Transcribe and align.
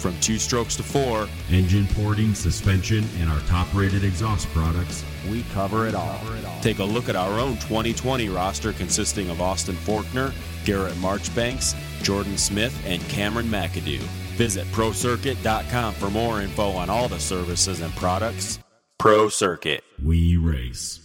From 0.00 0.18
two 0.20 0.38
strokes 0.38 0.76
to 0.76 0.82
four, 0.82 1.28
engine 1.50 1.86
porting, 1.88 2.34
suspension, 2.34 3.04
and 3.18 3.28
our 3.28 3.40
top 3.40 3.68
rated 3.74 4.02
exhaust 4.02 4.48
products, 4.48 5.04
we 5.30 5.42
cover 5.52 5.86
it 5.86 5.94
all. 5.94 6.18
Take 6.62 6.78
a 6.78 6.84
look 6.84 7.10
at 7.10 7.16
our 7.16 7.38
own 7.38 7.56
2020 7.56 8.30
roster 8.30 8.72
consisting 8.72 9.28
of 9.28 9.42
Austin 9.42 9.74
Forkner, 9.74 10.32
Garrett 10.64 10.96
Marchbanks, 10.96 11.74
Jordan 12.00 12.38
Smith, 12.38 12.74
and 12.86 13.06
Cameron 13.10 13.48
McAdoo. 13.48 13.98
Visit 14.38 14.66
ProCircuit.com 14.68 15.92
for 15.92 16.08
more 16.08 16.40
info 16.40 16.70
on 16.70 16.88
all 16.88 17.08
the 17.08 17.20
services 17.20 17.82
and 17.82 17.94
products. 17.96 18.58
Pro 18.98 19.28
Circuit. 19.28 19.84
We 20.02 20.38
race. 20.38 20.98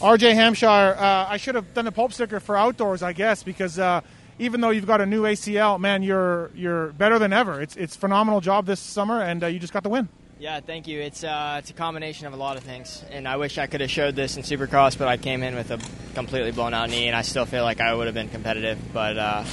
RJ 0.00 0.34
Hampshire, 0.34 0.68
uh, 0.68 1.26
I 1.28 1.36
should 1.36 1.56
have 1.56 1.74
done 1.74 1.88
a 1.88 1.92
pulp 1.92 2.12
sticker 2.12 2.38
for 2.38 2.56
outdoors, 2.56 3.02
I 3.02 3.12
guess, 3.12 3.42
because 3.42 3.80
uh, 3.80 4.02
even 4.38 4.60
though 4.60 4.70
you've 4.70 4.86
got 4.86 5.00
a 5.00 5.06
new 5.06 5.22
ACL, 5.22 5.78
man, 5.80 6.02
you're 6.02 6.50
you're 6.54 6.88
better 6.92 7.18
than 7.18 7.32
ever. 7.32 7.60
It's 7.60 7.76
it's 7.76 7.96
phenomenal 7.96 8.40
job 8.40 8.66
this 8.66 8.80
summer, 8.80 9.20
and 9.20 9.42
uh, 9.42 9.46
you 9.48 9.58
just 9.58 9.72
got 9.72 9.82
the 9.82 9.88
win. 9.88 10.08
Yeah, 10.40 10.60
thank 10.60 10.86
you. 10.86 11.00
It's 11.00 11.24
uh, 11.24 11.56
it's 11.58 11.70
a 11.70 11.74
combination 11.74 12.28
of 12.28 12.32
a 12.32 12.36
lot 12.36 12.56
of 12.56 12.62
things, 12.62 13.04
and 13.10 13.26
I 13.26 13.36
wish 13.36 13.58
I 13.58 13.66
could 13.66 13.80
have 13.80 13.90
showed 13.90 14.14
this 14.14 14.36
in 14.36 14.44
Supercross, 14.44 14.96
but 14.96 15.08
I 15.08 15.16
came 15.16 15.42
in 15.42 15.56
with 15.56 15.72
a 15.72 15.80
completely 16.14 16.52
blown 16.52 16.74
out 16.74 16.90
knee, 16.90 17.08
and 17.08 17.16
I 17.16 17.22
still 17.22 17.44
feel 17.44 17.64
like 17.64 17.80
I 17.80 17.92
would 17.92 18.06
have 18.06 18.14
been 18.14 18.28
competitive. 18.28 18.78
But 18.92 19.18
uh, 19.18 19.44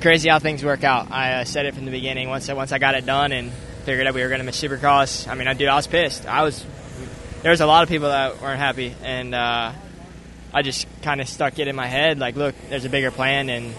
crazy 0.00 0.30
how 0.30 0.38
things 0.38 0.64
work 0.64 0.82
out. 0.82 1.10
I 1.10 1.40
uh, 1.40 1.44
said 1.44 1.66
it 1.66 1.74
from 1.74 1.84
the 1.84 1.90
beginning. 1.90 2.30
Once 2.30 2.48
I, 2.48 2.54
once 2.54 2.72
I 2.72 2.78
got 2.78 2.94
it 2.94 3.04
done 3.04 3.32
and 3.32 3.52
figured 3.84 4.06
out 4.06 4.14
we 4.14 4.22
were 4.22 4.28
going 4.28 4.40
to 4.40 4.44
miss 4.44 4.62
Supercross, 4.62 5.28
I 5.28 5.34
mean, 5.34 5.46
I 5.46 5.52
dude, 5.52 5.68
I 5.68 5.76
was 5.76 5.86
pissed. 5.86 6.26
I 6.26 6.42
was. 6.42 6.64
There 7.42 7.50
was 7.50 7.60
a 7.60 7.66
lot 7.66 7.82
of 7.82 7.90
people 7.90 8.08
that 8.08 8.40
weren't 8.40 8.58
happy, 8.58 8.94
and 9.02 9.34
uh, 9.34 9.72
I 10.54 10.62
just 10.62 10.86
kind 11.02 11.20
of 11.20 11.28
stuck 11.28 11.58
it 11.58 11.68
in 11.68 11.76
my 11.76 11.86
head. 11.86 12.18
Like, 12.18 12.36
look, 12.36 12.54
there's 12.70 12.86
a 12.86 12.88
bigger 12.88 13.10
plan, 13.10 13.50
and 13.50 13.74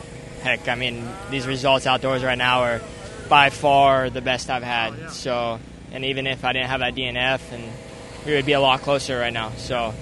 heck, 0.45 0.67
I 0.67 0.75
mean, 0.75 1.03
these 1.31 1.47
results 1.47 1.87
outdoors 1.87 2.23
right 2.23 2.37
now 2.37 2.61
are 2.61 2.81
by 3.27 3.49
far 3.49 4.11
the 4.11 4.21
best 4.21 4.51
I've 4.51 4.63
had. 4.63 4.93
Oh, 4.93 4.97
yeah. 4.97 5.09
So, 5.09 5.59
and 5.91 6.05
even 6.05 6.27
if 6.27 6.45
I 6.45 6.53
didn't 6.53 6.69
have 6.69 6.81
that 6.81 6.93
DNF, 6.93 7.51
and 7.51 7.63
we 8.25 8.33
would 8.35 8.45
be 8.45 8.53
a 8.53 8.59
lot 8.59 8.81
closer 8.81 9.17
right 9.17 9.33
now. 9.33 9.49
So, 9.57 9.93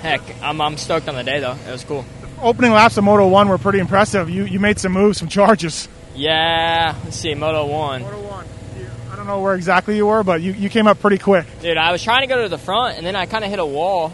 heck, 0.00 0.22
I'm, 0.40 0.60
I'm 0.60 0.76
stoked 0.76 1.08
on 1.08 1.16
the 1.16 1.24
day 1.24 1.40
though. 1.40 1.56
It 1.66 1.72
was 1.72 1.82
cool. 1.84 2.04
Opening 2.40 2.72
laps 2.72 2.96
of 2.96 3.04
Moto 3.04 3.26
One 3.26 3.48
were 3.48 3.58
pretty 3.58 3.80
impressive. 3.80 4.30
You 4.30 4.44
you 4.44 4.58
made 4.60 4.78
some 4.78 4.92
moves, 4.92 5.18
some 5.18 5.28
charges. 5.28 5.88
Yeah, 6.14 6.94
let's 7.04 7.16
see, 7.16 7.34
Moto 7.34 7.66
One. 7.66 8.02
Moto 8.02 8.20
One. 8.20 8.46
I 9.10 9.16
don't 9.16 9.26
know 9.26 9.40
where 9.40 9.54
exactly 9.54 9.96
you 9.96 10.06
were, 10.06 10.22
but 10.22 10.40
you, 10.40 10.52
you 10.52 10.68
came 10.68 10.86
up 10.86 11.00
pretty 11.00 11.18
quick. 11.18 11.46
Dude, 11.60 11.76
I 11.76 11.92
was 11.92 12.02
trying 12.02 12.22
to 12.22 12.26
go 12.26 12.42
to 12.42 12.48
the 12.48 12.58
front, 12.58 12.98
and 12.98 13.06
then 13.06 13.14
I 13.14 13.26
kind 13.26 13.44
of 13.44 13.50
hit 13.50 13.58
a 13.58 13.66
wall. 13.66 14.12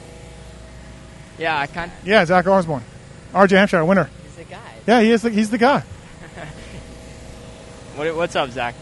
Yeah, 1.38 1.58
I 1.58 1.66
kind. 1.66 1.90
Yeah, 2.04 2.24
Zach 2.24 2.46
Osborne, 2.46 2.84
RJ 3.32 3.50
Hampshire 3.52 3.84
winner. 3.84 4.10
He's 4.48 4.50
the 4.50 4.54
guy. 4.54 4.74
Yeah, 4.86 5.00
he 5.02 5.10
is. 5.10 5.22
The, 5.22 5.30
he's 5.30 5.50
the 5.50 5.58
guy. 5.58 5.80
what, 7.96 8.14
what's 8.16 8.36
up, 8.36 8.50
Zach? 8.50 8.74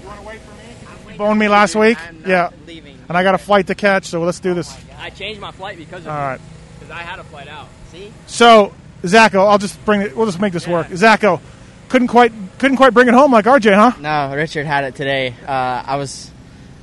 You 0.00 0.06
want 0.06 0.20
to 0.20 0.26
wait 0.26 0.40
for 0.40 0.52
me? 0.52 1.12
You 1.12 1.18
boned 1.18 1.38
me 1.38 1.48
last 1.48 1.74
week. 1.74 1.98
yeah. 2.26 2.50
Leaving. 2.66 2.98
And 3.08 3.18
I 3.18 3.22
got 3.22 3.34
a 3.34 3.38
flight 3.38 3.66
to 3.66 3.74
catch, 3.74 4.06
so 4.06 4.22
let's 4.22 4.40
do 4.40 4.54
this. 4.54 4.74
I 4.98 5.10
changed 5.10 5.40
my 5.40 5.52
flight 5.52 5.76
because 5.76 6.02
of 6.02 6.08
All 6.08 6.16
right. 6.16 6.40
Because 6.78 6.90
I 6.90 7.02
had 7.02 7.18
a 7.18 7.24
flight 7.24 7.48
out. 7.48 7.68
See? 7.90 8.12
So, 8.26 8.72
Zacho, 9.02 9.46
I'll 9.46 9.58
just 9.58 9.82
bring 9.84 10.00
it. 10.00 10.16
We'll 10.16 10.26
just 10.26 10.40
make 10.40 10.52
this 10.52 10.66
Yeah. 10.66 10.72
work. 10.72 10.86
Zacho, 10.88 11.40
couldn't 11.88 12.08
quite 12.08 12.32
couldn't 12.58 12.76
quite 12.76 12.94
bring 12.94 13.08
it 13.08 13.14
home 13.14 13.32
like 13.32 13.44
RJ, 13.44 13.74
huh? 13.74 13.92
No, 14.00 14.34
Richard 14.34 14.66
had 14.66 14.84
it 14.84 14.94
today. 14.94 15.34
Uh, 15.46 15.82
I 15.84 15.96
was 15.96 16.30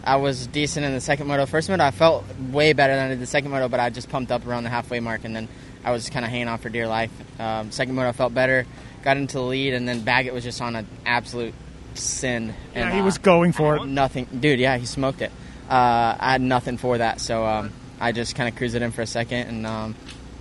I 0.03 0.17
was 0.17 0.45
decent 0.47 0.85
in 0.85 0.93
the 0.93 1.01
second 1.01 1.27
moto. 1.27 1.45
First 1.45 1.69
moto, 1.69 1.83
I 1.83 1.91
felt 1.91 2.25
way 2.51 2.73
better 2.73 2.95
than 2.95 3.05
I 3.05 3.09
did 3.09 3.19
the 3.19 3.25
second 3.25 3.51
moto, 3.51 3.69
but 3.69 3.79
I 3.79 3.89
just 3.89 4.09
pumped 4.09 4.31
up 4.31 4.45
around 4.45 4.65
the 4.65 4.69
halfway 4.69 4.99
mark, 4.99 5.21
and 5.23 5.35
then 5.35 5.47
I 5.83 5.91
was 5.91 6.09
kind 6.09 6.25
of 6.25 6.31
hanging 6.31 6.47
on 6.47 6.57
for 6.59 6.69
dear 6.69 6.87
life. 6.87 7.11
Um, 7.39 7.71
second 7.71 7.95
moto, 7.95 8.09
I 8.09 8.11
felt 8.11 8.33
better, 8.33 8.65
got 9.03 9.17
into 9.17 9.37
the 9.37 9.43
lead, 9.43 9.73
and 9.73 9.87
then 9.87 10.01
Baggett 10.01 10.33
was 10.33 10.43
just 10.43 10.61
on 10.61 10.75
an 10.75 10.87
absolute 11.05 11.53
sin. 11.93 12.53
And, 12.73 12.89
Yeah, 12.89 12.93
he 12.93 12.99
uh, 12.99 13.05
was 13.05 13.17
going 13.17 13.53
for 13.53 13.77
it. 13.77 13.85
Nothing, 13.85 14.25
dude. 14.39 14.59
Yeah, 14.59 14.77
he 14.77 14.85
smoked 14.85 15.21
it. 15.21 15.31
Uh, 15.69 16.15
I 16.19 16.31
had 16.31 16.41
nothing 16.41 16.77
for 16.77 16.97
that, 16.97 17.21
so 17.21 17.45
um, 17.45 17.71
I 17.99 18.11
just 18.11 18.35
kind 18.35 18.49
of 18.49 18.55
cruised 18.55 18.75
it 18.75 18.81
in 18.81 18.91
for 18.91 19.01
a 19.01 19.07
second, 19.07 19.47
and 19.47 19.67
um, 19.67 19.95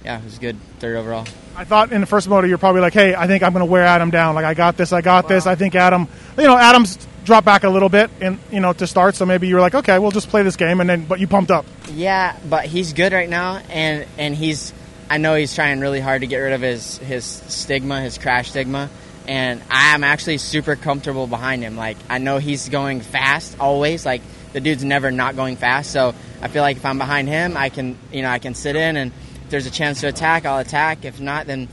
yeah, 0.05 0.19
it 0.19 0.25
was 0.25 0.39
good. 0.39 0.57
Third 0.79 0.97
overall. 0.97 1.27
I 1.57 1.65
thought 1.65 1.93
in 1.93 2.01
the 2.01 2.07
first 2.07 2.29
moto 2.29 2.47
you're 2.47 2.57
probably 2.57 2.81
like, 2.81 2.95
hey, 2.95 3.15
I 3.15 3.27
think 3.27 3.43
I'm 3.43 3.53
going 3.53 3.67
to 3.67 3.71
wear 3.71 3.83
Adam 3.83 4.11
down. 4.11 4.35
Like 4.35 4.45
I 4.45 4.55
got 4.55 4.77
this, 4.77 4.93
I 4.93 5.01
got 5.01 5.29
this. 5.29 5.47
I 5.47 5.55
think 5.57 5.75
Adam, 5.75 6.07
you 6.37 6.45
know, 6.45 6.57
Adam's 6.57 7.07
dropped 7.25 7.45
back 7.45 7.65
a 7.65 7.69
little 7.69 7.89
bit, 7.89 8.11
and 8.21 8.39
you 8.51 8.61
know, 8.61 8.73
to 8.73 8.87
start. 8.87 9.17
So 9.17 9.27
maybe 9.27 9.49
you 9.49 9.55
were 9.55 9.61
like, 9.61 9.75
okay, 9.75 9.99
we'll 9.99 10.11
just 10.11 10.29
play 10.29 10.43
this 10.43 10.57
game, 10.57 10.81
and 10.81 10.89
then 10.89 11.05
but 11.05 11.21
you 11.21 11.27
pumped 11.27 11.51
up. 11.51 11.67
Yeah, 11.93 12.37
but 12.49 12.65
he's 12.65 12.93
good 12.93 13.13
right 13.13 13.29
now, 13.29 13.57
and 13.69 14.07
and 14.17 14.35
he's. 14.35 14.73
I 15.11 15.19
know 15.19 15.35
he's 15.35 15.55
trying 15.55 15.81
really 15.81 16.01
hard 16.01 16.21
to 16.21 16.27
get 16.27 16.39
rid 16.39 16.53
of 16.53 16.61
his 16.61 16.99
his 16.99 17.25
stigma, 17.25 18.01
his 18.01 18.19
crash 18.19 18.51
stigma, 18.51 18.91
and 19.27 19.63
I'm 19.71 20.05
actually 20.05 20.39
super 20.39 20.77
comfortable 20.77 21.27
behind 21.27 21.63
him. 21.63 21.77
Like 21.77 21.97
I 22.11 22.19
know 22.19 22.39
he's 22.39 22.69
going 22.69 23.01
fast 23.01 23.59
always. 23.59 24.05
Like 24.05 24.23
the 24.53 24.61
dude's 24.61 24.85
never 24.85 25.11
not 25.11 25.37
going 25.37 25.57
fast, 25.57 25.91
so 25.91 26.15
I 26.43 26.49
feel 26.49 26.63
like 26.63 26.77
if 26.77 26.85
I'm 26.85 26.99
behind 26.99 27.29
him, 27.29 27.57
I 27.57 27.71
can 27.71 27.97
you 28.13 28.23
know 28.23 28.29
I 28.29 28.39
can 28.39 28.55
sit 28.55 28.77
in, 28.77 28.97
and 28.97 29.13
if 29.45 29.51
there's 29.51 29.67
a 29.67 29.71
chance 29.71 30.01
to 30.03 30.09
attack, 30.09 30.45
I'll 30.45 30.59
attack. 30.59 31.05
If 31.05 31.21
not, 31.21 31.47
then 31.47 31.69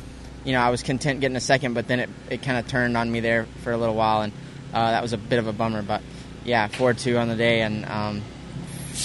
you 0.46 0.54
know 0.54 0.62
I 0.62 0.70
was 0.70 0.82
content 0.82 1.20
getting 1.20 1.38
a 1.38 1.42
second, 1.42 1.74
but 1.74 1.88
then 1.88 2.00
it 2.00 2.10
it 2.30 2.42
kind 2.42 2.58
of 2.58 2.68
turned 2.68 2.96
on 2.96 3.12
me 3.12 3.20
there 3.20 3.48
for 3.64 3.74
a 3.74 3.78
little 3.78 3.96
while, 3.96 4.22
and 4.22 4.32
uh, 4.74 4.92
that 4.92 5.02
was 5.02 5.12
a 5.12 5.18
bit 5.18 5.40
of 5.40 5.48
a 5.48 5.54
bummer. 5.54 5.82
But 5.82 6.02
yeah, 6.46 6.68
four 6.68 6.94
two 6.94 7.18
on 7.18 7.28
the 7.28 7.36
day, 7.36 7.62
and 7.62 7.86
um, 7.86 8.22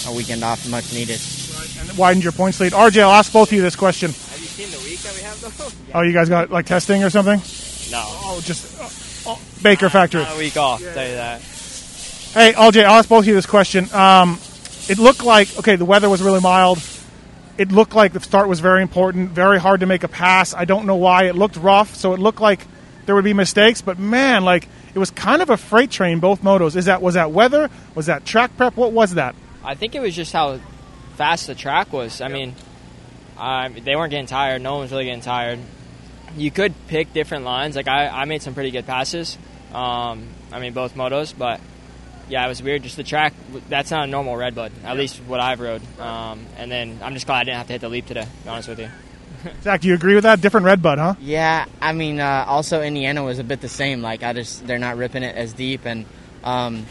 a 0.06 0.14
weekend 0.14 0.44
off 0.44 0.68
much 0.68 0.92
needed. 0.92 1.20
And 1.78 1.98
widened 1.98 2.25
your 2.25 2.32
points 2.32 2.60
lead. 2.60 2.72
RJ, 2.72 3.03
I'll 3.03 3.10
ask 3.10 3.32
both 3.32 3.48
of 3.48 3.53
you 3.53 3.62
this 3.62 3.76
question. 3.76 4.10
Have 4.10 4.41
you 4.41 4.47
seen 4.47 4.71
the 4.71 4.78
week 4.84 5.00
that 5.00 5.15
we 5.15 5.22
have 5.22 5.41
though? 5.41 5.69
Oh, 5.98 6.03
you 6.03 6.12
guys 6.12 6.28
got 6.28 6.50
like 6.50 6.66
testing 6.66 7.03
or 7.03 7.10
something? 7.10 7.41
No. 7.91 8.04
Oh, 8.06 8.41
just 8.44 8.81
uh, 9.26 9.31
oh, 9.32 9.41
Baker 9.62 9.88
Factory. 9.88 10.22
Not 10.22 10.37
a 10.37 10.38
week 10.38 10.56
off. 10.56 10.81
Tell 10.81 11.09
you 11.09 11.15
that. 11.15 11.41
Hey, 11.41 12.53
RJ, 12.53 12.84
I'll 12.84 12.98
ask 12.98 13.09
both 13.09 13.25
of 13.25 13.26
you 13.26 13.34
this 13.34 13.47
question. 13.47 13.93
Um, 13.93 14.38
it 14.88 14.98
looked 14.98 15.25
like 15.25 15.59
okay, 15.59 15.75
the 15.75 15.84
weather 15.84 16.09
was 16.09 16.22
really 16.22 16.41
mild. 16.41 16.78
It 17.59 17.72
looked 17.72 17.94
like 17.94 18.12
the 18.12 18.21
start 18.21 18.48
was 18.48 18.60
very 18.60 18.82
important, 18.82 19.31
very 19.31 19.59
hard 19.59 19.81
to 19.81 19.87
make 19.87 20.04
a 20.04 20.09
pass. 20.09 20.54
I 20.54 20.65
don't 20.65 20.87
know 20.87 20.97
why. 20.97 21.25
It 21.25 21.34
looked 21.34 21.56
rough, 21.56 21.97
so 21.97 22.15
it 22.15 22.21
looked 22.21 22.41
like 22.41 22.66
there 23.06 23.16
would 23.16 23.25
be 23.25 23.34
mistakes. 23.34 23.82
But 23.82 23.98
man, 23.98 24.44
like 24.44 24.69
it 24.94 24.98
was 24.98 25.10
kind 25.10 25.42
of 25.42 25.50
a 25.50 25.56
freight 25.56 25.91
train. 25.91 26.21
Both 26.21 26.42
motos. 26.42 26.77
Is 26.77 26.84
that 26.84 27.03
was 27.03 27.15
that 27.15 27.32
weather? 27.32 27.69
Was 27.97 28.06
that 28.06 28.25
track 28.25 28.56
prep? 28.56 28.77
What 28.77 28.92
was 28.92 29.15
that? 29.15 29.34
I 29.65 29.75
think 29.75 29.94
it 29.94 30.00
was 30.00 30.15
just 30.15 30.32
how 30.32 30.60
fast 31.20 31.47
the 31.47 31.54
track 31.54 31.92
was. 31.92 32.22
I 32.22 32.28
mean, 32.28 32.54
uh, 33.36 33.69
they 33.84 33.94
weren't 33.94 34.10
getting 34.10 34.25
tired. 34.25 34.62
No 34.62 34.72
one 34.72 34.81
was 34.81 34.91
really 34.91 35.04
getting 35.04 35.20
tired. 35.20 35.58
You 36.34 36.50
could 36.50 36.72
pick 36.88 37.12
different 37.12 37.44
lines. 37.44 37.76
Like 37.76 37.88
I, 37.88 38.08
I 38.08 38.25
made 38.25 38.41
some 38.41 38.54
pretty 38.54 38.70
good 38.70 38.86
passes. 38.86 39.36
Um, 39.75 40.28
I 40.50 40.60
mean, 40.60 40.72
both 40.72 40.94
motos, 40.94 41.36
but 41.36 41.60
yeah, 42.30 42.42
it 42.47 42.48
was 42.48 42.62
weird. 42.62 42.84
Just 42.84 42.97
the 42.97 43.03
track. 43.03 43.34
That's 43.69 43.91
not 43.91 44.04
a 44.04 44.06
normal 44.06 44.34
redbud. 44.34 44.72
At 44.82 44.97
least 44.97 45.19
what 45.26 45.41
I've 45.41 45.60
rode. 45.60 45.82
Um, 46.00 46.47
and 46.56 46.72
then 46.72 46.98
I'm 47.03 47.12
just 47.12 47.26
glad 47.26 47.41
I 47.41 47.44
didn't 47.44 47.59
have 47.59 47.66
to 47.66 47.72
hit 47.75 47.82
the 47.82 47.91
leap 47.91 48.06
today. 48.06 48.22
To 48.22 48.42
be 48.44 48.48
honest 48.48 48.69
with 48.70 48.78
you. 48.78 48.88
Zach, 49.62 49.82
do 49.82 49.88
you 49.88 49.94
agree 49.94 50.14
with 50.14 50.25
that? 50.25 50.41
Different 50.41 50.64
red 50.64 50.80
bud, 50.80 50.97
huh? 50.97 51.16
Yeah, 51.20 51.66
I 51.82 51.92
mean, 51.92 52.19
uh, 52.19 52.47
also 52.48 52.80
Indiana 52.80 53.22
was 53.22 53.38
a 53.38 53.44
bit 53.44 53.60
the 53.60 53.69
same. 53.69 54.00
Like 54.00 54.22
I 54.22 54.32
just 54.32 54.66
they're 54.66 54.78
not 54.78 54.97
ripping 54.97 55.22
it 55.22 55.36
as 55.36 55.53
deep, 55.53 55.84
and 55.84 56.06
um, 56.44 56.86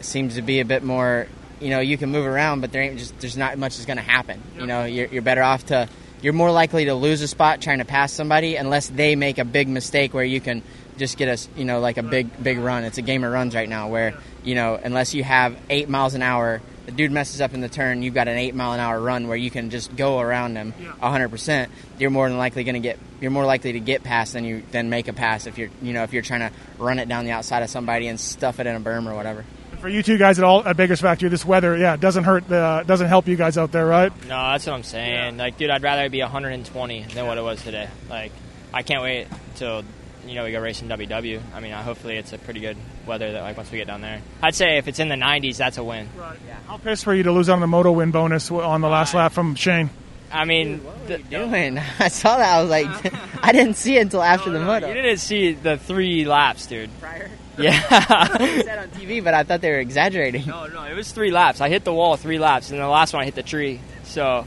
seems 0.00 0.34
to 0.34 0.42
be 0.42 0.58
a 0.58 0.64
bit 0.64 0.82
more. 0.82 1.28
You 1.62 1.70
know, 1.70 1.80
you 1.80 1.96
can 1.96 2.10
move 2.10 2.26
around, 2.26 2.60
but 2.60 2.72
there 2.72 2.82
ain't 2.82 2.98
just 2.98 3.18
there's 3.20 3.36
not 3.36 3.56
much 3.56 3.76
that's 3.76 3.86
going 3.86 3.96
to 3.96 4.02
happen. 4.02 4.42
You 4.58 4.66
know, 4.66 4.84
you're, 4.84 5.06
you're 5.06 5.22
better 5.22 5.42
off 5.42 5.66
to. 5.66 5.88
You're 6.20 6.32
more 6.32 6.52
likely 6.52 6.84
to 6.84 6.94
lose 6.94 7.20
a 7.22 7.28
spot 7.28 7.60
trying 7.60 7.78
to 7.78 7.84
pass 7.84 8.12
somebody 8.12 8.54
unless 8.54 8.88
they 8.88 9.16
make 9.16 9.38
a 9.38 9.44
big 9.44 9.68
mistake 9.68 10.14
where 10.14 10.24
you 10.24 10.40
can 10.40 10.62
just 10.96 11.16
get 11.16 11.28
a 11.28 11.48
you 11.58 11.64
know 11.64 11.80
like 11.80 11.96
a 11.96 12.02
big 12.02 12.42
big 12.42 12.58
run. 12.58 12.84
It's 12.84 12.98
a 12.98 13.02
game 13.02 13.24
of 13.24 13.32
runs 13.32 13.54
right 13.54 13.68
now 13.68 13.88
where 13.88 14.14
you 14.44 14.54
know 14.54 14.78
unless 14.82 15.14
you 15.14 15.24
have 15.24 15.56
eight 15.70 15.88
miles 15.88 16.14
an 16.14 16.22
hour, 16.22 16.60
the 16.86 16.92
dude 16.92 17.10
messes 17.10 17.40
up 17.40 17.54
in 17.54 17.60
the 17.60 17.68
turn, 17.68 18.02
you've 18.02 18.14
got 18.14 18.28
an 18.28 18.38
eight 18.38 18.54
mile 18.54 18.72
an 18.72 18.80
hour 18.80 19.00
run 19.00 19.28
where 19.28 19.36
you 19.36 19.50
can 19.50 19.70
just 19.70 19.94
go 19.96 20.20
around 20.20 20.56
him 20.56 20.72
hundred 21.00 21.30
percent. 21.30 21.72
You're 21.98 22.10
more 22.10 22.28
than 22.28 22.38
likely 22.38 22.64
going 22.64 22.74
to 22.74 22.80
get 22.80 22.98
you're 23.20 23.30
more 23.30 23.46
likely 23.46 23.72
to 23.72 23.80
get 23.80 24.02
past 24.02 24.34
than 24.34 24.44
you 24.44 24.62
than 24.70 24.90
make 24.90 25.08
a 25.08 25.12
pass 25.12 25.46
if 25.46 25.58
you're 25.58 25.70
you 25.80 25.92
know 25.92 26.02
if 26.02 26.12
you're 26.12 26.22
trying 26.22 26.40
to 26.40 26.50
run 26.78 26.98
it 26.98 27.08
down 27.08 27.24
the 27.24 27.32
outside 27.32 27.62
of 27.62 27.70
somebody 27.70 28.08
and 28.08 28.20
stuff 28.20 28.60
it 28.60 28.66
in 28.66 28.76
a 28.76 28.80
berm 28.80 29.10
or 29.10 29.14
whatever. 29.14 29.44
For 29.82 29.88
you 29.88 30.04
two 30.04 30.16
guys 30.16 30.38
at 30.38 30.44
all 30.44 30.64
at 30.66 30.76
Baker's 30.76 31.00
Factory, 31.00 31.28
this 31.28 31.44
weather, 31.44 31.76
yeah, 31.76 31.96
doesn't 31.96 32.22
hurt. 32.22 32.50
Uh, 32.50 32.84
doesn't 32.84 33.08
help 33.08 33.26
you 33.26 33.34
guys 33.34 33.58
out 33.58 33.72
there, 33.72 33.84
right? 33.84 34.12
No, 34.22 34.28
that's 34.52 34.64
what 34.64 34.74
I'm 34.74 34.84
saying. 34.84 35.38
Like, 35.38 35.58
dude, 35.58 35.70
I'd 35.70 35.82
rather 35.82 36.04
it 36.04 36.12
be 36.12 36.20
120 36.20 37.02
than 37.14 37.26
what 37.26 37.36
it 37.36 37.42
was 37.42 37.60
today. 37.64 37.88
Like, 38.08 38.30
I 38.72 38.82
can't 38.84 39.02
wait 39.02 39.26
till 39.56 39.82
you 40.24 40.36
know 40.36 40.44
we 40.44 40.52
go 40.52 40.60
racing 40.60 40.88
WW. 40.88 41.40
I 41.52 41.58
mean, 41.58 41.72
uh, 41.72 41.82
hopefully 41.82 42.16
it's 42.16 42.32
a 42.32 42.38
pretty 42.38 42.60
good 42.60 42.76
weather 43.08 43.32
that 43.32 43.42
like 43.42 43.56
once 43.56 43.72
we 43.72 43.78
get 43.78 43.88
down 43.88 44.02
there. 44.02 44.22
I'd 44.40 44.54
say 44.54 44.78
if 44.78 44.86
it's 44.86 45.00
in 45.00 45.08
the 45.08 45.16
90s, 45.16 45.56
that's 45.56 45.78
a 45.78 45.84
win. 45.84 46.08
Right. 46.16 46.38
How 46.68 46.76
pissed 46.76 47.04
were 47.04 47.14
you 47.14 47.24
to 47.24 47.32
lose 47.32 47.48
on 47.48 47.58
the 47.58 47.66
moto 47.66 47.90
win 47.90 48.12
bonus 48.12 48.52
on 48.52 48.82
the 48.82 48.88
last 48.88 49.14
lap 49.14 49.32
from 49.32 49.56
Shane? 49.56 49.90
I 50.30 50.44
mean, 50.44 50.78
What 50.78 51.10
are 51.10 51.18
you 51.18 51.24
doing? 51.24 51.78
I 51.98 52.06
saw 52.06 52.38
that. 52.38 52.54
I 52.56 52.62
was 52.62 52.70
like, 52.70 52.86
I 53.44 53.50
didn't 53.50 53.74
see 53.74 53.96
it 53.96 54.02
until 54.02 54.22
after 54.22 54.50
the 54.50 54.60
moto. 54.60 54.86
you 54.86 54.94
didn't 54.94 55.18
see 55.18 55.52
the 55.54 55.76
three 55.76 56.24
laps, 56.24 56.66
dude. 56.66 56.88
prior. 57.00 57.28
Yeah. 57.58 57.80
said 58.62 58.78
on 58.78 58.88
TV, 58.90 59.22
but 59.22 59.34
I 59.34 59.42
thought 59.44 59.60
they 59.60 59.70
were 59.70 59.78
exaggerating. 59.78 60.46
no, 60.46 60.66
no, 60.66 60.84
it 60.84 60.94
was 60.94 61.12
three 61.12 61.30
laps. 61.30 61.60
I 61.60 61.68
hit 61.68 61.84
the 61.84 61.92
wall 61.92 62.16
three 62.16 62.38
laps, 62.38 62.70
and 62.70 62.78
the 62.80 62.86
last 62.88 63.12
one 63.12 63.22
I 63.22 63.24
hit 63.26 63.34
the 63.34 63.42
tree. 63.42 63.80
So, 64.04 64.46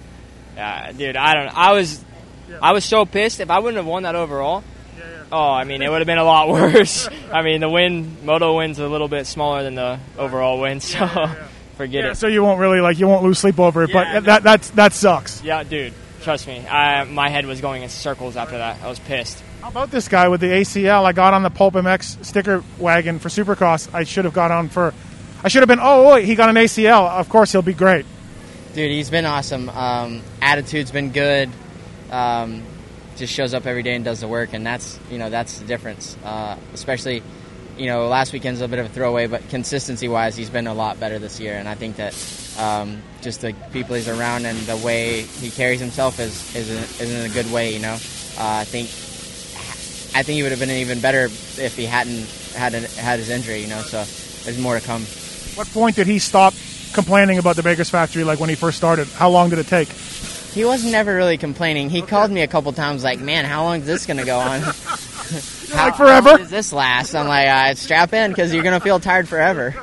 yeah, 0.56 0.92
dude, 0.92 1.16
I 1.16 1.34
don't. 1.36 1.56
I 1.58 1.72
was, 1.74 2.04
I 2.62 2.72
was 2.74 2.84
so 2.86 3.06
pissed. 3.06 3.40
If 3.40 3.50
I 3.50 3.60
wouldn't 3.60 3.78
have 3.78 3.86
won 3.86 4.04
that 4.04 4.16
overall, 4.16 4.64
oh, 5.32 5.50
I 5.52 5.64
mean, 5.66 5.82
it 5.82 5.90
would 5.90 6.00
have 6.00 6.08
been 6.08 6.18
a 6.18 6.24
lot 6.24 6.50
worse. 6.50 7.08
I 7.32 7.42
mean, 7.42 7.62
the 7.62 7.70
win, 7.70 8.26
moto 8.26 8.58
win's 8.58 8.80
a 8.80 8.88
little 8.88 9.08
bit 9.08 9.28
smaller 9.28 9.64
than 9.64 9.76
the 9.76 10.00
overall 10.18 10.60
win, 10.60 10.80
so 10.80 11.08
forget 11.78 12.06
Yeah, 12.06 12.12
it. 12.12 12.16
so 12.16 12.28
you 12.28 12.42
won't 12.44 12.60
really 12.60 12.80
like 12.82 12.98
you 13.00 13.08
won't 13.08 13.24
lose 13.24 13.38
sleep 13.40 13.60
over 13.60 13.84
it, 13.84 13.90
Yeah, 13.90 13.94
but 13.94 14.14
no. 14.14 14.22
that 14.22 14.44
that's 14.44 14.70
that 14.72 14.94
sucks. 14.94 15.44
Yeah, 15.44 15.64
dude, 15.64 15.94
trust 16.26 16.48
me. 16.48 16.68
I, 16.68 17.04
my 17.06 17.30
head 17.30 17.46
was 17.46 17.62
going 17.62 17.84
in 17.84 17.90
circles 17.90 18.36
after 18.36 18.58
that. 18.58 18.82
I 18.82 18.90
was 18.90 19.00
pissed. 19.00 19.42
How 19.62 19.70
about 19.70 19.92
this 19.92 20.08
guy 20.08 20.28
with 20.28 20.42
the 20.42 20.48
ACL? 20.48 21.06
I 21.06 21.14
got 21.14 21.34
on 21.34 21.44
the 21.44 21.50
Pulp 21.50 21.76
MX 21.76 22.26
sticker 22.26 22.64
wagon 22.80 23.20
for 23.20 23.30
Supercross. 23.30 23.94
I 23.94 24.04
should 24.04 24.26
have 24.26 24.34
got 24.34 24.52
on 24.52 24.68
for. 24.68 24.94
I 25.44 25.48
should 25.48 25.62
have 25.62 25.70
been. 25.70 25.80
Oh, 25.82 26.14
wait, 26.14 26.26
he 26.26 26.36
got 26.36 26.50
an 26.50 26.56
ACL. 26.56 27.08
Of 27.08 27.30
course, 27.30 27.52
he'll 27.52 27.62
be 27.62 27.74
great. 27.74 28.06
Dude, 28.74 28.92
he's 28.92 29.10
been 29.10 29.26
awesome. 29.26 29.70
Um, 29.70 30.22
attitude's 30.42 30.92
been 30.92 31.12
good. 31.12 31.50
Um, 32.12 32.64
just 33.16 33.32
shows 33.32 33.54
up 33.54 33.66
every 33.68 33.84
day 33.84 33.96
and 33.96 34.04
does 34.04 34.20
the 34.20 34.28
work, 34.28 34.54
and 34.54 34.66
that's 34.66 35.00
you 35.12 35.20
know 35.20 35.30
that's 35.30 35.60
the 35.60 35.66
difference. 35.66 36.18
Uh, 36.24 36.58
especially, 36.74 37.22
you 37.78 37.88
know, 37.88 38.08
last 38.08 38.34
weekend's 38.34 38.62
a 38.62 38.68
bit 38.68 38.80
of 38.80 38.86
a 38.86 38.90
throwaway, 38.90 39.28
but 39.28 39.48
consistency 39.50 40.08
wise, 40.08 40.36
he's 40.36 40.50
been 40.50 40.68
a 40.68 40.74
lot 40.74 41.00
better 41.00 41.20
this 41.20 41.40
year, 41.40 41.56
and 41.56 41.68
I 41.68 41.76
think 41.76 41.98
that 41.98 42.14
um, 42.58 43.02
just 43.22 43.42
the 43.42 43.54
people 43.72 43.96
he's 43.96 44.08
around 44.08 44.46
and 44.46 44.58
the 44.60 44.78
way 44.78 45.22
he 45.22 45.50
carries 45.50 45.80
himself 45.80 46.20
is 46.20 46.56
is 46.56 46.70
in, 46.70 46.78
is 47.06 47.14
in 47.14 47.30
a 47.30 47.34
good 47.34 47.52
way. 47.52 47.74
You 47.74 47.82
know, 47.82 47.94
uh, 47.94 47.98
I 48.38 48.64
think 48.64 48.88
I 50.16 50.24
think 50.24 50.38
he 50.38 50.44
would 50.44 50.52
have 50.52 50.60
been 50.60 50.70
even 50.70 51.02
better 51.02 51.26
if 51.26 51.76
he 51.76 51.86
hadn't 51.86 52.26
had 52.56 52.74
had 52.74 53.20
his 53.20 53.30
injury. 53.30 53.62
You 53.62 53.68
know, 53.68 53.82
so 53.82 53.98
there's 54.46 54.60
more 54.60 54.80
to 54.80 54.86
come. 54.86 55.04
What 55.56 55.68
point 55.68 55.96
did 55.96 56.08
he 56.08 56.20
stop 56.20 56.54
complaining 56.94 57.38
about 57.38 57.56
the 57.56 57.64
Baker's 57.64 57.90
factory? 57.90 58.24
Like 58.24 58.40
when 58.40 58.50
he 58.50 58.56
first 58.56 58.78
started? 58.78 59.08
How 59.08 59.30
long 59.30 59.50
did 59.50 59.60
it 59.60 59.68
take? 59.68 59.90
He 59.90 60.64
was 60.64 60.86
never 60.86 61.14
really 61.14 61.38
complaining. 61.38 61.90
He 61.90 62.02
called 62.02 62.32
me 62.32 62.42
a 62.42 62.48
couple 62.48 62.72
times, 62.72 63.04
like, 63.04 63.20
"Man, 63.20 63.44
how 63.44 63.64
long 63.64 63.82
is 63.82 63.86
this 63.86 64.06
going 64.06 64.18
to 64.18 64.26
go 64.26 64.40
on? 64.40 64.62
how, 65.74 65.86
Like 65.86 65.96
forever? 65.96 66.30
How 66.32 66.38
does 66.38 66.50
this 66.50 66.74
last?" 66.74 67.16
I'm 67.16 67.28
like, 67.28 67.48
uh, 67.48 67.76
"Strap 67.76 68.14
in, 68.14 68.32
because 68.32 68.54
you're 68.54 68.64
going 68.64 68.80
to 68.80 68.84
feel 68.84 69.00
tired 69.00 69.28
forever." 69.28 69.76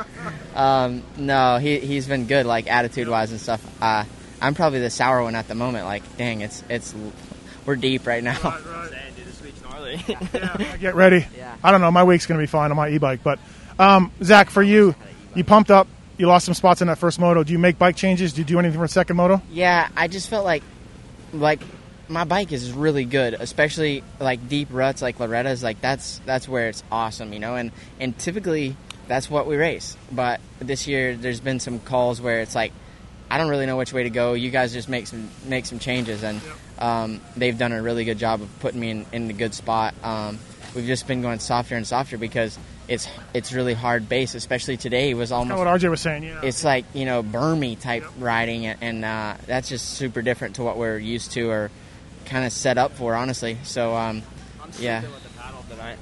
Um, 0.55 1.03
no, 1.17 1.59
he 1.59 1.79
he's 1.79 2.06
been 2.06 2.27
good, 2.27 2.47
like 2.47 2.67
attitude 2.71 3.09
wise 3.09 3.31
and 3.31 3.41
stuff. 3.41 3.65
Uh, 3.83 4.05
I'm 4.41 4.55
probably 4.55 4.81
the 4.81 4.91
sour 4.91 5.23
one 5.23 5.35
at 5.35 5.49
the 5.49 5.55
moment. 5.55 5.87
Like, 5.87 6.17
dang, 6.17 6.41
it's 6.41 6.62
it's 6.69 6.94
we're 7.65 7.77
deep 7.77 8.06
right 8.06 8.23
now. 8.23 8.35
dude, 8.39 9.27
this 9.27 9.43
week's 9.43 9.62
gnarly. 9.62 10.77
Get 10.81 10.94
ready. 10.94 11.27
Yeah. 11.37 11.55
I 11.62 11.71
don't 11.71 11.81
know. 11.81 11.91
My 11.91 12.05
week's 12.05 12.27
going 12.27 12.39
to 12.39 12.43
be 12.43 12.49
fine 12.49 12.71
on 12.71 12.77
my 12.77 12.89
e-bike, 12.89 13.23
but 13.23 13.39
um, 13.79 14.11
Zach, 14.23 14.50
for 14.50 14.62
you, 14.62 14.94
you 15.35 15.44
pumped 15.44 15.71
up. 15.71 15.87
You 16.19 16.27
lost 16.27 16.44
some 16.44 16.55
spots 16.55 16.83
in 16.83 16.89
that 16.89 16.99
first 16.99 17.19
moto. 17.19 17.43
Do 17.43 17.53
you 17.53 17.59
make 17.59 17.79
bike 17.79 17.97
changes? 17.97 18.33
Do 18.33 18.43
you 18.43 18.44
do 18.44 18.59
anything 18.59 18.79
for 18.79 18.85
the 18.85 18.93
second 18.93 19.17
moto? 19.17 19.41
Yeah, 19.50 19.89
I 19.97 20.09
just 20.09 20.29
felt 20.29 20.44
like 20.44 20.62
like 21.33 21.61
my 22.12 22.25
bike 22.25 22.53
is 22.53 22.73
really 22.73 23.05
good, 23.05 23.35
especially 23.35 24.05
like 24.20 24.49
deep 24.49 24.69
ruts 24.70 25.03
like 25.03 25.19
Loretta's. 25.19 25.62
Like 25.62 25.81
that's 25.81 26.20
that's 26.26 26.49
where 26.49 26.69
it's 26.69 26.82
awesome, 26.93 27.32
you 27.32 27.38
know. 27.38 27.56
And 27.56 27.73
and 27.99 28.17
typically 28.19 28.76
that's 29.09 29.31
what 29.31 29.47
we 29.47 29.56
race. 29.56 29.97
But 30.11 30.41
this 30.59 30.87
year 30.87 31.17
there's 31.17 31.41
been 31.41 31.61
some 31.61 31.81
calls 31.81 32.20
where 32.20 32.41
it's 32.41 32.55
like 32.55 32.73
I 33.31 33.38
don't 33.38 33.49
really 33.49 33.67
know 33.67 33.79
which 33.79 33.93
way 33.93 34.03
to 34.03 34.11
go. 34.11 34.35
You 34.35 34.50
guys 34.50 34.73
just 34.73 34.88
make 34.88 35.06
some 35.06 35.31
make 35.47 35.64
some 35.67 35.79
changes, 35.79 36.23
and 36.23 36.41
um, 36.79 37.20
they've 37.37 37.56
done 37.56 37.73
a 37.73 37.82
really 37.82 38.05
good 38.05 38.19
job 38.19 38.43
of 38.43 38.61
putting 38.61 38.79
me 38.79 38.91
in, 38.91 39.06
in 39.12 39.31
a 39.31 39.32
good 39.32 39.55
spot. 39.55 39.94
Um, 40.03 40.38
we've 40.75 40.87
just 40.87 41.06
been 41.06 41.23
going 41.23 41.38
softer 41.38 41.75
and 41.75 41.87
softer 41.87 42.19
because 42.19 42.58
it's 42.88 43.08
it's 43.32 43.55
really 43.55 43.73
hard 43.73 44.06
base, 44.08 44.35
especially 44.35 44.76
today 44.76 45.15
was 45.15 45.31
Kind 45.31 45.50
almost 45.50 45.61
of 45.61 45.67
what 45.67 45.81
RJ 45.81 45.88
was 45.88 46.00
saying. 46.03 46.25
Yeah. 46.25 46.41
it's 46.43 46.62
like 46.62 46.85
you 46.93 47.06
know 47.06 47.23
Burmy 47.23 47.81
type 47.81 48.05
riding, 48.19 48.67
and, 48.67 48.79
and 48.82 49.05
uh, 49.05 49.35
that's 49.47 49.69
just 49.69 49.91
super 49.94 50.20
different 50.20 50.56
to 50.56 50.62
what 50.62 50.76
we're 50.76 50.99
used 50.99 51.32
to 51.32 51.49
or 51.49 51.70
kind 52.27 52.45
of 52.47 52.53
set 52.53 52.79
up 52.79 52.93
for, 52.93 53.15
honestly. 53.15 53.59
So 53.65 53.95
um, 53.95 54.23
yeah, 54.79 55.03
with 55.03 55.23
the 55.23 55.29
paddle 55.41 55.65
tonight. 55.69 55.99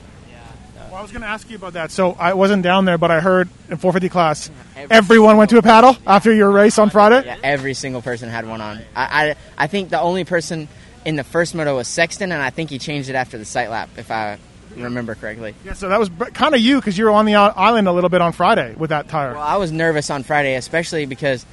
Well, 0.90 0.98
I 0.98 1.02
was 1.02 1.12
going 1.12 1.22
to 1.22 1.28
ask 1.28 1.48
you 1.48 1.54
about 1.54 1.74
that. 1.74 1.92
So 1.92 2.16
I 2.18 2.34
wasn't 2.34 2.64
down 2.64 2.84
there, 2.84 2.98
but 2.98 3.12
I 3.12 3.20
heard 3.20 3.48
in 3.68 3.76
450 3.76 4.08
class, 4.08 4.50
Every- 4.74 4.96
everyone 4.96 5.36
went 5.36 5.50
to 5.50 5.58
a 5.58 5.62
paddle 5.62 5.96
after 6.04 6.32
your 6.34 6.50
race 6.50 6.78
on 6.80 6.90
Friday. 6.90 7.24
yeah, 7.26 7.36
every 7.44 7.74
single 7.74 8.02
person 8.02 8.28
had 8.28 8.44
one 8.44 8.60
on. 8.60 8.80
I, 8.96 9.28
I 9.30 9.34
I 9.56 9.66
think 9.68 9.90
the 9.90 10.00
only 10.00 10.24
person 10.24 10.66
in 11.04 11.14
the 11.14 11.22
first 11.22 11.54
moto 11.54 11.76
was 11.76 11.86
Sexton, 11.86 12.32
and 12.32 12.42
I 12.42 12.50
think 12.50 12.70
he 12.70 12.80
changed 12.80 13.08
it 13.08 13.14
after 13.14 13.38
the 13.38 13.44
sight 13.44 13.70
lap, 13.70 13.88
if 13.98 14.10
I 14.10 14.38
remember 14.74 15.14
correctly. 15.14 15.54
Yeah, 15.64 15.74
so 15.74 15.88
that 15.90 16.00
was 16.00 16.10
kind 16.34 16.56
of 16.56 16.60
you 16.60 16.76
because 16.80 16.98
you 16.98 17.04
were 17.04 17.12
on 17.12 17.24
the 17.24 17.36
island 17.36 17.86
a 17.86 17.92
little 17.92 18.10
bit 18.10 18.20
on 18.20 18.32
Friday 18.32 18.74
with 18.76 18.90
that 18.90 19.08
tire. 19.08 19.34
Well, 19.34 19.42
I 19.42 19.58
was 19.58 19.70
nervous 19.70 20.10
on 20.10 20.24
Friday, 20.24 20.56
especially 20.56 21.06
because 21.06 21.46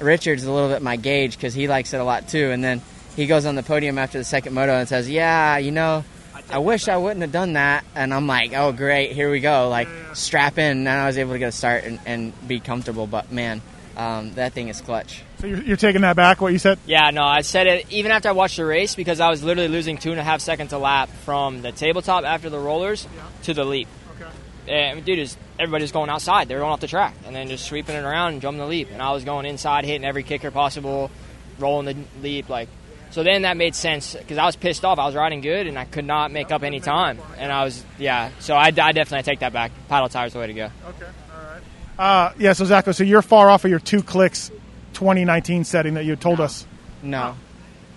Richard's 0.00 0.42
a 0.42 0.50
little 0.50 0.68
bit 0.68 0.82
my 0.82 0.96
gauge 0.96 1.36
because 1.36 1.54
he 1.54 1.68
likes 1.68 1.94
it 1.94 2.00
a 2.00 2.04
lot 2.04 2.26
too. 2.28 2.50
And 2.50 2.62
then 2.64 2.82
he 3.16 3.26
goes 3.26 3.46
on 3.46 3.54
the 3.54 3.62
podium 3.62 3.98
after 3.98 4.18
the 4.18 4.24
second 4.24 4.54
moto 4.54 4.72
and 4.72 4.88
says, 4.88 5.08
"Yeah, 5.08 5.58
you 5.58 5.70
know, 5.70 6.04
I 6.50 6.58
wish 6.58 6.88
I 6.88 6.96
wouldn't 6.96 7.22
have 7.22 7.32
done 7.32 7.54
that." 7.54 7.84
And 7.94 8.12
I'm 8.12 8.26
like, 8.26 8.52
"Oh, 8.54 8.72
great, 8.72 9.12
here 9.12 9.30
we 9.30 9.40
go!" 9.40 9.68
Like 9.68 9.88
strap 10.14 10.58
in. 10.58 10.78
And 10.78 10.88
I 10.88 11.06
was 11.06 11.18
able 11.18 11.32
to 11.32 11.38
get 11.38 11.48
a 11.48 11.52
start 11.52 11.84
and, 11.84 12.00
and 12.06 12.48
be 12.48 12.60
comfortable. 12.60 13.06
But 13.06 13.32
man, 13.32 13.62
um, 13.96 14.34
that 14.34 14.52
thing 14.52 14.68
is 14.68 14.80
clutch. 14.80 15.22
So 15.38 15.46
you're, 15.46 15.62
you're 15.62 15.76
taking 15.76 16.02
that 16.02 16.16
back, 16.16 16.40
what 16.40 16.52
you 16.52 16.58
said? 16.58 16.78
Yeah, 16.86 17.10
no, 17.10 17.22
I 17.22 17.42
said 17.42 17.66
it 17.66 17.86
even 17.90 18.12
after 18.12 18.28
I 18.28 18.32
watched 18.32 18.56
the 18.56 18.64
race 18.64 18.94
because 18.94 19.20
I 19.20 19.28
was 19.28 19.44
literally 19.44 19.68
losing 19.68 19.98
two 19.98 20.10
and 20.10 20.20
a 20.20 20.24
half 20.24 20.40
seconds 20.40 20.72
a 20.72 20.78
lap 20.78 21.08
from 21.24 21.62
the 21.62 21.72
tabletop 21.72 22.24
after 22.24 22.50
the 22.50 22.58
rollers 22.58 23.06
to 23.44 23.54
the 23.54 23.64
leap. 23.64 23.88
Okay. 24.16 24.30
And 24.72 25.04
dude, 25.04 25.18
is 25.18 25.36
everybody's 25.58 25.92
going 25.92 26.10
outside. 26.10 26.48
They're 26.48 26.60
going 26.60 26.72
off 26.72 26.80
the 26.80 26.86
track 26.86 27.14
and 27.26 27.36
then 27.36 27.48
just 27.48 27.66
sweeping 27.66 27.94
it 27.94 28.04
around 28.04 28.34
and 28.34 28.42
jumping 28.42 28.60
the 28.60 28.66
leap. 28.66 28.90
And 28.90 29.02
I 29.02 29.12
was 29.12 29.24
going 29.24 29.46
inside, 29.46 29.84
hitting 29.84 30.04
every 30.04 30.22
kicker 30.22 30.50
possible, 30.50 31.10
rolling 31.58 31.86
the 31.86 31.96
leap. 32.22 32.48
Like, 32.48 32.68
so 33.14 33.22
then 33.22 33.42
that 33.42 33.56
made 33.56 33.76
sense 33.76 34.16
because 34.16 34.38
I 34.38 34.44
was 34.44 34.56
pissed 34.56 34.84
off. 34.84 34.98
I 34.98 35.06
was 35.06 35.14
riding 35.14 35.40
good 35.40 35.68
and 35.68 35.78
I 35.78 35.84
could 35.84 36.04
not 36.04 36.32
make 36.32 36.50
up 36.50 36.64
any 36.64 36.80
time. 36.80 37.20
And 37.38 37.52
I 37.52 37.62
was, 37.62 37.84
yeah. 37.96 38.32
So 38.40 38.56
I, 38.56 38.64
I 38.64 38.70
definitely 38.70 39.22
take 39.22 39.38
that 39.38 39.52
back. 39.52 39.70
Paddle 39.88 40.08
tires 40.08 40.32
the 40.32 40.40
way 40.40 40.48
to 40.48 40.52
go. 40.52 40.64
Okay. 40.88 41.06
All 41.32 41.44
right. 41.44 41.60
Uh, 41.96 42.32
yeah, 42.38 42.54
so 42.54 42.64
Zach, 42.64 42.92
so 42.92 43.04
you're 43.04 43.22
far 43.22 43.50
off 43.50 43.64
of 43.64 43.70
your 43.70 43.78
two 43.78 44.02
clicks 44.02 44.48
2019 44.94 45.62
setting 45.62 45.94
that 45.94 46.04
you 46.04 46.16
told 46.16 46.40
us. 46.40 46.66
No, 47.04 47.36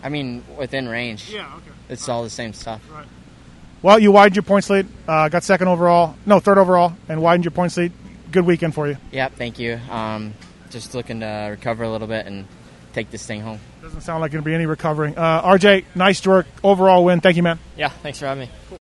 I 0.04 0.10
mean 0.10 0.44
within 0.56 0.88
range. 0.88 1.32
Yeah, 1.32 1.52
okay. 1.56 1.72
It's 1.90 2.08
all 2.08 2.22
the 2.22 2.30
same 2.30 2.54
stuff. 2.54 2.88
Right. 2.94 3.08
Well, 3.82 3.98
you 3.98 4.12
widened 4.12 4.36
your 4.36 4.44
points 4.44 4.70
lead, 4.70 4.86
uh, 5.08 5.30
got 5.30 5.44
second 5.44 5.68
overall, 5.68 6.16
no, 6.28 6.40
third 6.40 6.60
overall, 6.60 6.94
and 7.10 7.24
widened 7.24 7.44
your 7.44 7.54
points 7.54 7.76
lead. 7.76 7.92
Good 8.32 8.46
weekend 8.46 8.76
for 8.76 8.88
you. 8.88 8.98
Yep, 9.12 9.34
thank 9.34 9.58
you. 9.58 9.80
Um, 9.90 10.36
just 10.70 10.94
looking 10.94 11.22
to 11.22 11.48
recover 11.50 11.86
a 11.86 11.90
little 11.90 12.08
bit 12.08 12.28
and 12.28 12.46
take 12.94 13.10
this 13.10 13.26
thing 13.26 13.42
home. 13.42 13.60
Doesn't 13.88 14.02
sound 14.02 14.20
like 14.20 14.34
going 14.34 14.44
to 14.44 14.46
be 14.46 14.54
any 14.54 14.66
recovering. 14.66 15.18
Uh, 15.18 15.42
RJ, 15.44 15.86
nice 15.96 16.28
work, 16.28 16.46
overall 16.62 17.06
win. 17.06 17.22
Thank 17.22 17.38
you, 17.38 17.44
man. 17.44 17.58
Yeah, 17.78 17.88
thanks 17.88 18.20
for 18.20 18.26
having 18.26 18.50
me. 18.50 18.78